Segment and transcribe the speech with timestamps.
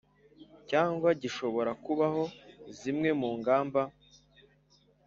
[0.69, 2.23] cyangwa gishobora kubaho
[2.79, 3.81] Zimwe mu ngamba